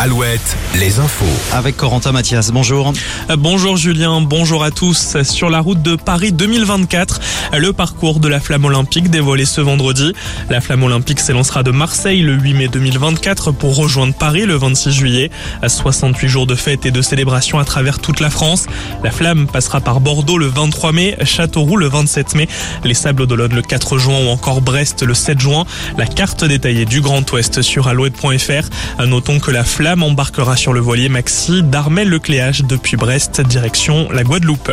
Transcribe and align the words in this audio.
Alouette, 0.00 0.56
les 0.78 1.00
infos. 1.00 1.24
Avec 1.52 1.76
Corentin 1.76 2.12
Mathias, 2.12 2.52
bonjour. 2.52 2.92
Euh, 3.30 3.36
bonjour 3.36 3.76
Julien, 3.76 4.20
bonjour 4.20 4.62
à 4.62 4.70
tous. 4.70 5.20
Sur 5.24 5.50
la 5.50 5.58
route 5.58 5.82
de 5.82 5.96
Paris 5.96 6.30
2024, 6.30 7.20
le 7.58 7.72
parcours 7.72 8.20
de 8.20 8.28
la 8.28 8.38
flamme 8.38 8.66
olympique 8.66 9.10
dévoilé 9.10 9.44
ce 9.44 9.60
vendredi. 9.60 10.12
La 10.50 10.60
flamme 10.60 10.84
olympique 10.84 11.18
s'élancera 11.18 11.64
de 11.64 11.72
Marseille 11.72 12.20
le 12.20 12.34
8 12.34 12.54
mai 12.54 12.68
2024 12.68 13.50
pour 13.50 13.74
rejoindre 13.74 14.14
Paris 14.14 14.46
le 14.46 14.54
26 14.54 14.92
juillet. 14.92 15.30
À 15.62 15.68
68 15.68 16.28
jours 16.28 16.46
de 16.46 16.54
fête 16.54 16.86
et 16.86 16.92
de 16.92 17.02
célébration 17.02 17.58
à 17.58 17.64
travers 17.64 17.98
toute 17.98 18.20
la 18.20 18.30
France. 18.30 18.66
La 19.02 19.10
flamme 19.10 19.48
passera 19.48 19.80
par 19.80 19.98
Bordeaux 19.98 20.38
le 20.38 20.46
23 20.46 20.92
mai, 20.92 21.16
Châteauroux 21.24 21.76
le 21.76 21.88
27 21.88 22.36
mai, 22.36 22.48
les 22.84 22.94
Sables 22.94 23.26
d'Olonne 23.26 23.54
le 23.54 23.62
4 23.62 23.98
juin 23.98 24.26
ou 24.26 24.28
encore 24.28 24.60
Brest 24.60 25.02
le 25.02 25.14
7 25.14 25.40
juin. 25.40 25.64
La 25.96 26.06
carte 26.06 26.44
détaillée 26.44 26.84
du 26.84 27.00
Grand 27.00 27.28
Ouest 27.32 27.62
sur 27.62 27.88
alouette.fr. 27.88 29.04
Notons 29.04 29.40
que 29.40 29.50
la 29.50 29.64
flamme 29.64 29.87
embarquera 29.96 30.56
sur 30.56 30.72
le 30.72 30.80
voilier 30.80 31.08
Maxi 31.08 31.62
d'Armel-le-Cléage 31.62 32.62
depuis 32.64 32.96
Brest, 32.96 33.40
direction 33.40 34.08
la 34.12 34.22
Guadeloupe. 34.22 34.72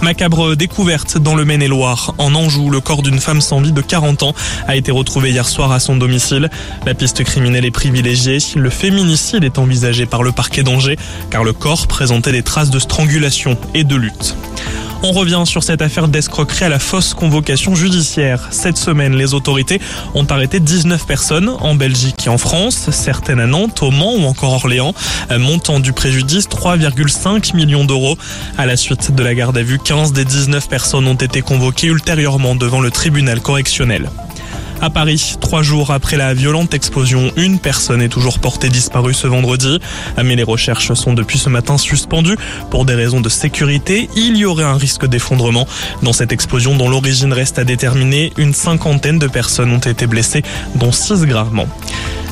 Macabre 0.00 0.56
découverte 0.56 1.18
dans 1.18 1.34
le 1.34 1.44
Maine-et-Loire. 1.44 2.14
En 2.18 2.34
Anjou, 2.34 2.70
le 2.70 2.80
corps 2.80 3.02
d'une 3.02 3.18
femme 3.18 3.40
sans 3.40 3.60
vie 3.60 3.72
de 3.72 3.82
40 3.82 4.22
ans 4.22 4.34
a 4.66 4.76
été 4.76 4.90
retrouvé 4.90 5.30
hier 5.30 5.46
soir 5.46 5.70
à 5.72 5.80
son 5.80 5.96
domicile. 5.96 6.48
La 6.86 6.94
piste 6.94 7.22
criminelle 7.24 7.66
est 7.66 7.70
privilégiée. 7.70 8.38
Le 8.56 8.70
féminicide 8.70 9.44
est 9.44 9.58
envisagé 9.58 10.06
par 10.06 10.22
le 10.22 10.32
parquet 10.32 10.62
d'Angers 10.62 10.96
car 11.30 11.44
le 11.44 11.52
corps 11.52 11.86
présentait 11.86 12.32
des 12.32 12.42
traces 12.42 12.70
de 12.70 12.78
strangulation 12.78 13.58
et 13.74 13.84
de 13.84 13.96
lutte. 13.96 14.34
On 15.04 15.12
revient 15.12 15.42
sur 15.44 15.62
cette 15.62 15.80
affaire 15.80 16.08
d'escroquerie 16.08 16.64
à 16.64 16.68
la 16.68 16.80
fausse 16.80 17.14
convocation 17.14 17.76
judiciaire. 17.76 18.48
Cette 18.50 18.76
semaine, 18.76 19.14
les 19.14 19.32
autorités 19.32 19.80
ont 20.14 20.24
arrêté 20.24 20.58
19 20.58 21.06
personnes 21.06 21.50
en 21.60 21.76
Belgique 21.76 22.26
et 22.26 22.28
en 22.28 22.38
France, 22.38 22.90
certaines 22.90 23.38
à 23.38 23.46
Nantes, 23.46 23.80
au 23.82 23.92
Mans 23.92 24.14
ou 24.16 24.24
encore 24.24 24.54
Orléans. 24.54 24.94
Montant 25.30 25.78
du 25.78 25.92
préjudice 25.92 26.48
3,5 26.48 27.54
millions 27.54 27.84
d'euros. 27.84 28.18
À 28.56 28.66
la 28.66 28.76
suite 28.76 29.14
de 29.14 29.22
la 29.22 29.34
garde 29.34 29.56
à 29.56 29.62
vue, 29.62 29.78
15 29.78 30.12
des 30.12 30.24
19 30.24 30.68
personnes 30.68 31.06
ont 31.06 31.14
été 31.14 31.42
convoquées 31.42 31.86
ultérieurement 31.86 32.56
devant 32.56 32.80
le 32.80 32.90
tribunal 32.90 33.40
correctionnel. 33.40 34.10
À 34.80 34.90
Paris, 34.90 35.36
trois 35.40 35.62
jours 35.62 35.90
après 35.90 36.16
la 36.16 36.34
violente 36.34 36.72
explosion, 36.72 37.32
une 37.36 37.58
personne 37.58 38.00
est 38.00 38.08
toujours 38.08 38.38
portée 38.38 38.68
disparue 38.68 39.12
ce 39.12 39.26
vendredi. 39.26 39.80
Mais 40.22 40.36
les 40.36 40.44
recherches 40.44 40.92
sont 40.92 41.14
depuis 41.14 41.38
ce 41.38 41.48
matin 41.48 41.78
suspendues 41.78 42.36
pour 42.70 42.84
des 42.84 42.94
raisons 42.94 43.20
de 43.20 43.28
sécurité. 43.28 44.08
Il 44.14 44.36
y 44.36 44.44
aurait 44.44 44.64
un 44.64 44.76
risque 44.76 45.06
d'effondrement. 45.06 45.66
Dans 46.02 46.12
cette 46.12 46.30
explosion 46.30 46.76
dont 46.76 46.88
l'origine 46.88 47.32
reste 47.32 47.58
à 47.58 47.64
déterminer, 47.64 48.32
une 48.36 48.54
cinquantaine 48.54 49.18
de 49.18 49.26
personnes 49.26 49.72
ont 49.72 49.78
été 49.78 50.06
blessées, 50.06 50.42
dont 50.76 50.92
six 50.92 51.24
gravement. 51.26 51.66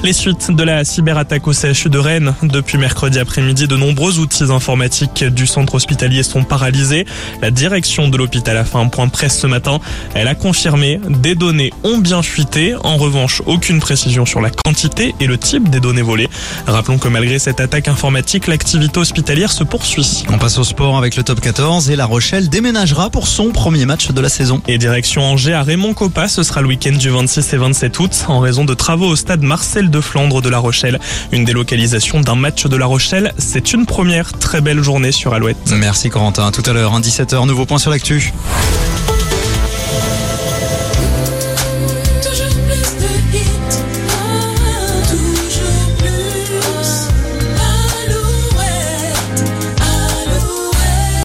Les 0.02 0.12
suites 0.12 0.50
de 0.50 0.62
la 0.62 0.84
cyberattaque 0.84 1.48
au 1.48 1.52
CHU 1.52 1.88
de 1.88 1.98
Rennes. 1.98 2.34
Depuis 2.42 2.78
mercredi 2.78 3.18
après-midi, 3.18 3.66
de 3.66 3.76
nombreux 3.76 4.18
outils 4.18 4.52
informatiques 4.52 5.24
du 5.24 5.46
centre 5.46 5.74
hospitalier 5.74 6.22
sont 6.22 6.44
paralysés. 6.44 7.06
La 7.40 7.50
direction 7.50 8.08
de 8.08 8.16
l'hôpital 8.16 8.56
a 8.56 8.64
fait 8.64 8.76
un 8.76 8.88
point 8.88 9.08
presse 9.08 9.38
ce 9.40 9.46
matin. 9.46 9.80
Elle 10.14 10.28
a 10.28 10.34
confirmé 10.34 11.00
des 11.08 11.34
données 11.34 11.72
ont 11.82 11.98
bien 11.98 12.22
fuité. 12.36 12.74
En 12.84 12.98
revanche, 12.98 13.40
aucune 13.46 13.80
précision 13.80 14.26
sur 14.26 14.42
la 14.42 14.50
quantité 14.50 15.14
et 15.20 15.26
le 15.26 15.38
type 15.38 15.70
des 15.70 15.80
données 15.80 16.02
volées. 16.02 16.28
Rappelons 16.66 16.98
que 16.98 17.08
malgré 17.08 17.38
cette 17.38 17.60
attaque 17.60 17.88
informatique, 17.88 18.46
l'activité 18.46 19.00
hospitalière 19.00 19.50
se 19.50 19.64
poursuit. 19.64 20.26
On 20.28 20.36
passe 20.36 20.58
au 20.58 20.64
sport 20.64 20.98
avec 20.98 21.16
le 21.16 21.22
top 21.22 21.40
14 21.40 21.88
et 21.88 21.96
La 21.96 22.04
Rochelle 22.04 22.50
déménagera 22.50 23.08
pour 23.08 23.26
son 23.26 23.52
premier 23.52 23.86
match 23.86 24.10
de 24.10 24.20
la 24.20 24.28
saison. 24.28 24.60
Et 24.68 24.76
direction 24.76 25.22
Angers 25.22 25.54
à 25.54 25.62
Raymond 25.62 25.94
Coppa, 25.94 26.28
ce 26.28 26.42
sera 26.42 26.60
le 26.60 26.68
week-end 26.68 26.92
du 26.92 27.08
26 27.08 27.54
et 27.54 27.56
27 27.56 27.98
août 28.00 28.24
en 28.28 28.40
raison 28.40 28.66
de 28.66 28.74
travaux 28.74 29.06
au 29.06 29.16
stade 29.16 29.40
Marcel 29.40 29.88
de 29.88 30.02
Flandre 30.02 30.42
de 30.42 30.50
La 30.50 30.58
Rochelle. 30.58 31.00
Une 31.32 31.46
délocalisation 31.46 32.20
d'un 32.20 32.36
match 32.36 32.66
de 32.66 32.76
La 32.76 32.84
Rochelle, 32.84 33.32
c'est 33.38 33.72
une 33.72 33.86
première 33.86 34.34
très 34.34 34.60
belle 34.60 34.82
journée 34.82 35.10
sur 35.10 35.32
Alouette. 35.32 35.72
Merci 35.74 36.10
Corentin. 36.10 36.50
Tout 36.50 36.64
à 36.66 36.74
l'heure, 36.74 37.00
17h, 37.00 37.46
nouveau 37.46 37.64
point 37.64 37.78
sur 37.78 37.90
l'actu. 37.90 38.30